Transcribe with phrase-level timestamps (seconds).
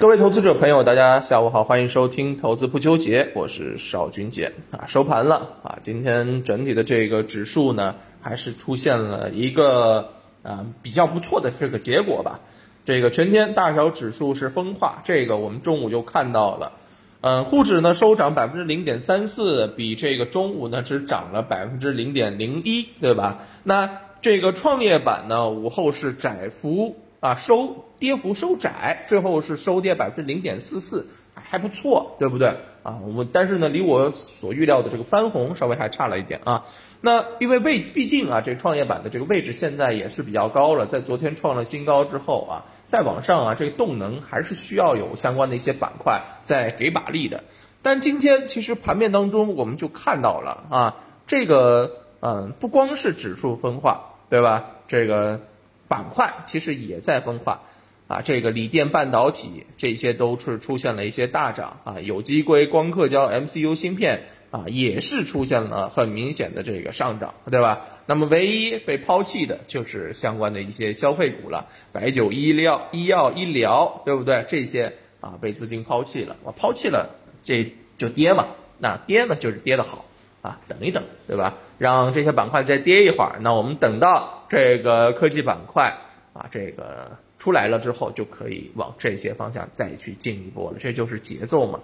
[0.00, 4.86] 各位投资者朋友，大家下午好，欢迎收听投资不纠结，我是邵军杰啊。
[4.86, 12.40] 收盘了啊，今天整体的这个指数呢，还是出现了一个啊比较不错的这个结果吧。
[12.86, 16.72] 这个全天大小指数是分化，这个我们中午就看到了。
[17.20, 23.40] 嗯，沪指呢收涨百分之零点三四，比这个中午呢只涨了百分之零点零一，对吧？
[23.64, 26.96] 那这个创业板呢午后是窄幅。
[27.20, 32.48] 啊，收跌幅收窄，最后是收跌百分之零点四四，还不错，对不对？
[32.82, 36.64] 啊，我但是呢，离我所预料的这个翻红稍微还差了一点啊。
[37.02, 47.44] 那因为位毕竟啊，这创业板的这个位置现在也是比较高了，在昨天创了新高之后啊，再往上啊，这个动能还是需要有相关的一些板块在给把力的。
[47.82, 54.70] 但今天其实盘面当中我们就看到了啊，这个嗯，不光是指数分化，对吧？
[54.88, 55.42] 这个。
[55.90, 57.62] 板块其实也在分化，
[58.06, 67.80] 啊，这个锂电半导体这些都是出现了一些大涨啊，有机硅、光刻胶、MCU 芯片啊，也是出现了很明显的这个上涨，对吧？
[68.06, 74.46] 那么唯一被抛弃的就是相关的一些消费股了，白酒、医疗、医药、医疗，对不对？
[74.48, 78.46] 这些啊被资金抛弃了，我抛弃了，这就跌嘛，
[78.78, 80.04] 那跌呢就是跌的好。
[80.42, 81.58] 啊，等一等，对吧？
[81.76, 85.96] 让这些板块再跌一会儿，那我们等到这个科技板块
[86.32, 91.78] 啊，这个出来了之后，就可以往这些方向再去进一步了，这就是节奏嘛。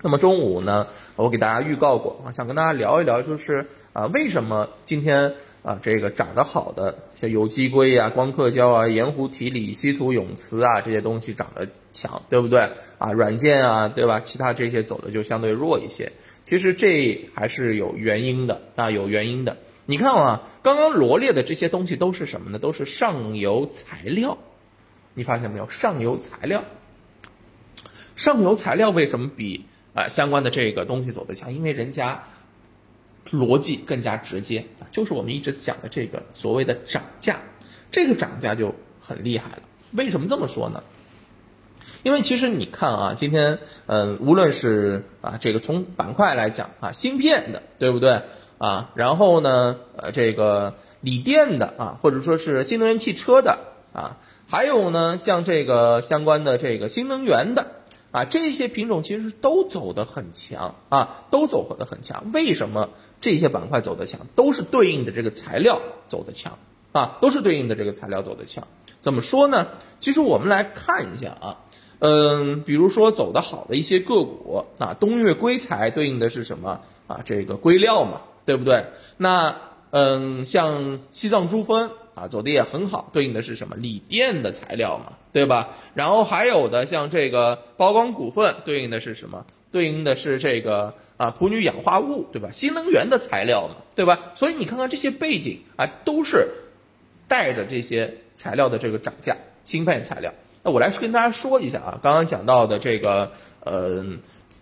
[0.00, 0.86] 那么中午呢，
[1.16, 12.70] 我给大家预告过啊，想跟大家聊一聊，就是啊，为什么今天啊这个涨得好的，像有机硅啊、光刻胶啊、盐湖提锂、稀土永磁啊这些东西涨得强，对不对？
[12.98, 14.20] 啊，软件啊，对吧？
[14.20, 16.12] 其他这些走的就相对弱一些。
[16.44, 19.56] 其实这还是有原因的啊，有原因的。
[19.86, 22.58] 你看啊，刚刚罗列的这些东西都是什么呢？
[22.58, 24.38] 都是上游材料。
[25.14, 25.68] 你发现没有？
[25.68, 26.64] 上游材料，
[28.16, 31.52] 上游材料为什么比啊相关的这个东西走得强？
[31.52, 32.24] 因为人家
[33.30, 37.38] 逻辑更加直接，就是我们一直讲的这个所谓的涨价，
[37.92, 39.62] 这个涨价就很厉害了。
[39.92, 40.82] 为什么这么说呢？
[42.02, 48.22] 因为其实你看啊，今天嗯，无论是啊这个从板块来讲啊，芯片的对不对
[48.64, 48.90] 啊？
[48.94, 53.58] 然后呢，呃这个锂电的啊，或者说是新能源汽车的
[53.92, 54.16] 啊，
[54.48, 57.66] 还有呢像这个相关的这个新能源的
[58.10, 62.30] 啊，这些品种其实都走得很强啊，都走得很强。
[62.32, 62.88] 为什么
[63.20, 64.20] 这些板块走得强？
[64.34, 66.58] 都是对应的这个材料走得强
[66.92, 68.66] 啊，都是对应的这个材料走得强。
[69.02, 69.66] 怎么说呢？
[70.00, 71.60] 其实我们来看一下啊。
[72.00, 77.20] 嗯，比如说走得好的一些个股啊，东岳硅材对应的是什么啊？
[77.24, 78.84] 这个硅料嘛，对不对？
[79.16, 79.56] 那
[79.90, 83.76] 嗯，像西藏珠峰啊，走的也很好，对应的是什么？
[83.76, 85.70] 锂电的材料嘛，对吧？
[85.94, 89.44] 然后还有的像这个宝光股份对应的是什么？
[89.70, 92.50] 对应的是这个啊普铝氧化物，对吧？
[92.52, 94.32] 新能源的材料嘛，对吧？
[94.36, 96.48] 所以你看看这些背景啊，都是
[97.26, 100.32] 带着这些材料的这个涨价，芯片材料。
[100.62, 104.04] 那我来跟大家说一下啊，刚刚讲到的这个呃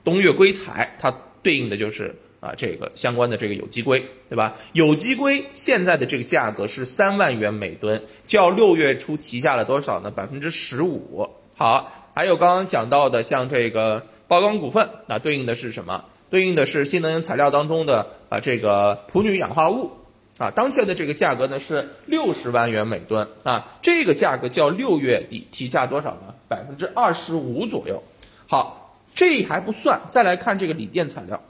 [0.03, 4.57] 东岳硅材，它对应的就是啊这个相关的这个有机硅，对吧？
[4.73, 10.11] 有机硅现在的这个价格是三万元每吨，较六月初提价了多少呢？
[10.11, 11.31] 百分之十五。
[11.55, 16.05] 好，还有刚刚讲到的像这个宝钢股份，那对应的是什么？
[16.31, 19.93] 对应的是新能源材料当中的啊这个普铝氧化物。
[20.39, 26.35] 啊，当前的这个价格呢是六十万元每吨啊，这个价格较六月底提价多少呢？
[26.49, 28.03] 百分之二十五左右。
[28.49, 31.41] 好，这还不算，再来看这个锂电材料，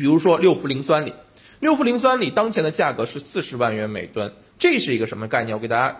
[0.00, 1.12] 比如说六氟磷酸锂，
[1.58, 5.54] 六氟磷酸锂当前的价格是四十万元每吨，这是一个什么概念？
[5.54, 5.94] 我给大家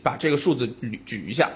[0.00, 0.70] 把这个数字
[1.04, 1.50] 举一下，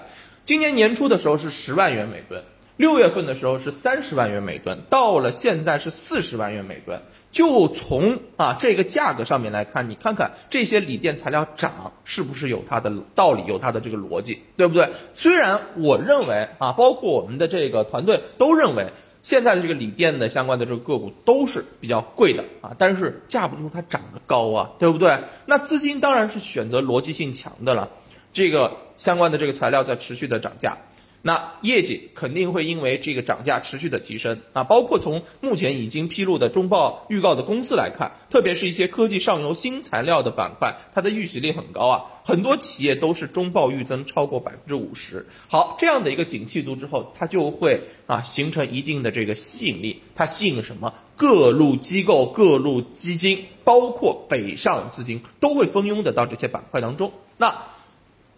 [0.45, 2.43] 今年年初的时候是十万元每吨。
[2.75, 7.03] 六月份的时候是三十万元每吨，到了现在是四十万元每吨。
[7.31, 14.89] 就从啊这个价格上面来看，你看看这些锂电材料涨是不是有它的道理，有它的这个逻辑，对不对？
[15.13, 18.87] 虽然我认为啊，包括我们的这个团队都认为，
[19.23, 25.19] 现在的这个锂电的相关的这个个股都是比较贵的啊，但是架不住它涨得高啊，对不对？
[25.45, 27.89] 那资金当然是选择逻辑性强的了，
[28.33, 30.77] 这个相关的这个材料在持续的涨价。
[31.23, 45.27] 那业绩肯定会因为这个涨价持续的提升啊，包括从目前已经披露的中报预告的公司来看，特别是一些科技上游新材料的板块，它的预喜率很高啊，很多企业都是中报预增超过百分之五十。
[45.47, 50.93] 好，这样的一个景气度之后，它就会啊形成一定的这个吸引力，它吸引什么？
[51.17, 57.11] 各路机构、各路基金，包括北上资金都会蜂拥的到这些板块当中。
[57.37, 57.61] 那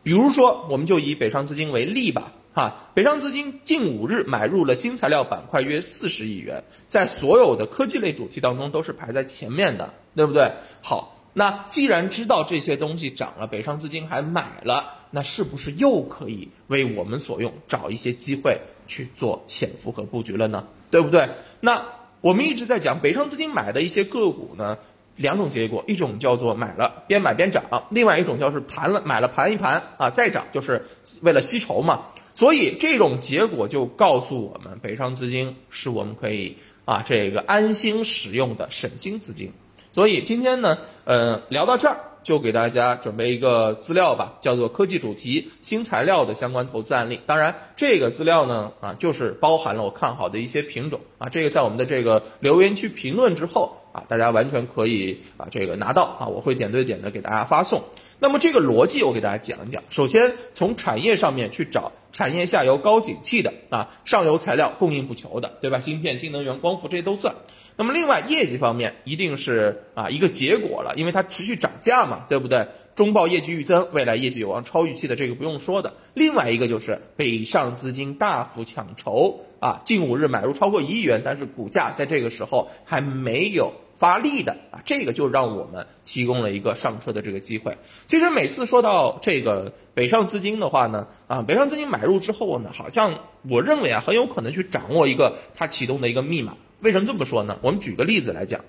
[0.03, 2.33] 比如说，我们就以北上资金为例吧。
[2.53, 10.51] 哈，北上资金近五日买入了新材料板块约四十亿元，在所有的科技类主题当中都是排在前面的，对不对？
[10.81, 20.67] 好，那既然知道这些东西涨了，北上资金还买了，那是不是又可以为我们所用，找一些机会去做潜伏和布局了呢？
[20.91, 21.27] 对不对？
[21.59, 21.83] 那
[22.21, 24.77] 我们一直在讲北上资金买的一些个股呢。
[25.15, 30.87] 两种结果，一种叫做买了边买边涨，另外一种叫是盘了买了盘一盘啊再涨，就是
[31.21, 32.05] 为了吸筹嘛。
[32.35, 39.51] 所以这种结果就告诉我们，北上资金是我们可以啊这个安心使用的省心资金。
[39.91, 41.99] 所以今天呢，呃，聊到这儿。
[42.23, 47.19] 就给大家准备一个资料吧，叫做科技主题新材料的相关投资案例。
[47.25, 51.27] 当然，这个资料呢，啊，就是包含了我看好的一些品种啊。
[51.27, 57.83] 这个在我们的这个留言区评论之后啊，大家完全可以啊这个拿到啊，我会点对点的给大家发送。
[58.19, 59.83] 那么这个逻辑我给大家讲一讲。
[59.89, 65.79] 首先从产业上面去找产业下游高景气的啊，上游材料供应不求的，对吧？
[65.79, 67.35] 芯片、新能源、光伏这些都算。
[67.75, 72.67] 那么另外业绩方面一定是啊一个结果了，因为它持续涨价嘛，对不对？
[72.95, 75.93] 中报业绩预增，未来业绩有望超预期的，这个不用说的。
[76.13, 83.73] 另外一个就是北上资金大幅抢筹啊，近五日买入超过一亿元，但是股价在这个时候还没有
[84.03, 87.77] 发力的啊，这个就让我们提供了一个上车的这个机会。
[88.05, 93.17] 其实每次说到这个北上资金的话呢，啊，北上资金买入之后呢，好像
[93.49, 96.57] 我认为啊，很有可能去掌握一个它启动的一个密码。
[96.81, 97.57] 为什么这么说呢？
[97.61, 98.59] 我们举个例子来讲，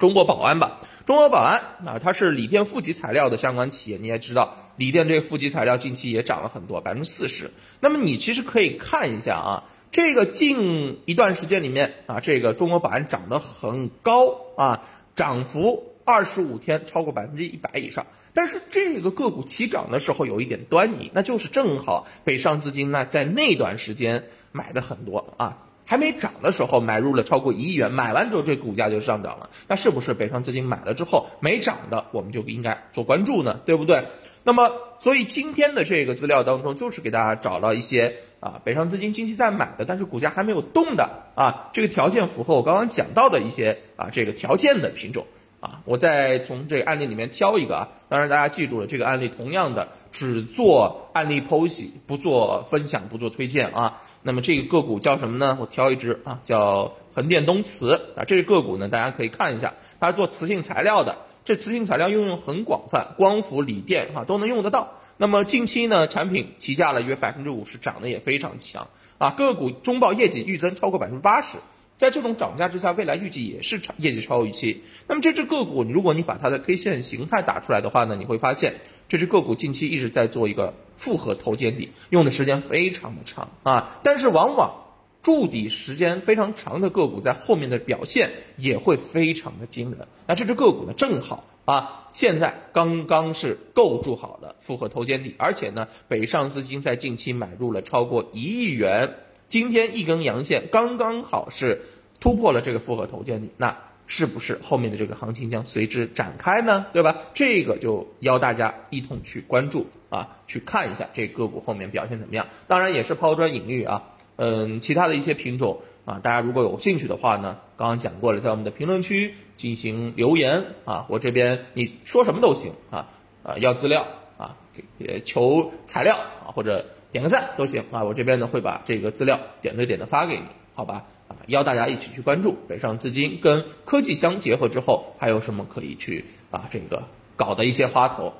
[0.00, 0.80] 中国宝安吧。
[1.06, 3.98] 中国宝安啊，它是锂电负极材料的相关企业。
[3.98, 7.52] 你也知道，锂电这个负极材料近期也涨了很多，百分之四十。
[7.78, 14.84] 那么你其实可以看一下啊，这个近一段时间里面啊，这个中国宝安涨得很高啊，
[15.16, 18.06] 涨幅二十五天超过百分之一百以上。
[18.32, 25.66] 但是这个个股起涨的时候有一点端倪，那就是正好北上资金呢在那段时间买的很多啊。
[25.84, 33.60] 还没涨的时候买入了超过一亿元，买完之后这股价就上涨了，那是不是北上资金买了之后没涨的，我们就应该做关注呢？
[33.66, 34.04] 对不对？
[34.50, 45.28] 那么，所以今天的这个资料当中，就是给大家找到一些啊北上资金近期在买的，但是股价还没有动的啊，这个条件符合我刚刚讲到的一些啊这个条件的品种
[45.60, 54.02] 啊，我再从这个案例里面挑一个啊，当然大家记住了，这个案例同样的只做案例剖析，不做分享，不做推荐啊。
[54.24, 55.58] 那么这个个股叫什么呢？
[55.60, 58.24] 我挑一只啊，叫横店东磁啊。
[58.24, 61.18] 这个个股呢，大家可以看一下，它是做磁性材料的。
[61.44, 64.94] 这磁性材料应用很广泛，光伏、锂电啊都能用得到。
[65.16, 68.88] 那么近期呢，产品提价了约百分之五十，涨得也非常强
[69.18, 69.30] 啊。
[69.30, 71.58] 个股中报业绩预增超过百分之八十，
[71.96, 74.82] 在这种涨价之下，未来预计也是业绩超预期。
[75.06, 78.74] 那么这只个股，如果你把它的 K 线形态打出来的话呢，你会发现。
[79.08, 84.79] 这只个股近期一直在做一个复合头肩底，用的时间非常的长啊，但是往往
[85.22, 90.08] 筑底时间非常长的个股在后面的表现也会非常的惊人。
[90.26, 99.14] 那这只个股呢，正好啊，现在刚刚是构筑好了复合头肩底，而且呢，北上资金在近期买入了超过一亿元，
[99.48, 101.82] 今天一根阳线刚刚好是
[102.20, 103.76] 突破了这个复合头肩底，那。
[104.12, 106.86] 是不是后面的这个行情将随之展开呢？
[106.92, 107.18] 对吧？
[107.32, 112.48] 这个就邀大家一同去关注啊，去看一下这个股后面表现怎么样。
[112.66, 114.02] 当然也是抛砖引玉啊，
[114.42, 123.10] 嗯，其他的一些品种啊，大家如果有兴趣的话呢，刚刚讲过了，在我们的评论区进行留言啊，我这边你说什么都行啊，
[123.42, 124.06] 啊，要资料
[124.38, 124.56] 啊，
[124.98, 131.04] 给求材料啊，或者点个赞都行啊，我这边呢会把这个资料点对点的发给你，好吧？
[131.28, 137.02] 啊，邀大家一起去关注北上资金跟科技相结合之后，还有什么可以去啊这个
[137.36, 138.32] 搞的一些花头。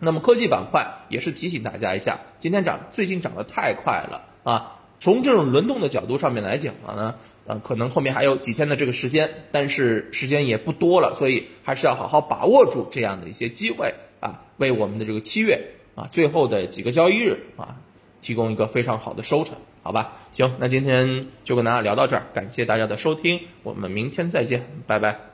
[0.00, 4.80] 那么科技板块也是提醒大家一下，今天涨最近涨得太快了啊。
[5.04, 7.14] 从这种轮动的角度上面来讲呢，
[7.46, 15.60] 呃，可能后面还有几天的这个时间，但是时间也不多了，所以还是要好好把握住这样的一些机会啊，为我们的这个七月
[15.94, 17.76] 啊最后的几个交易日啊
[18.22, 19.54] 提供一个非常好的收成。
[19.82, 25.33] 好吧，行，那今天就跟大家聊到这儿，感谢大家的收听，我们明天再见，拜拜。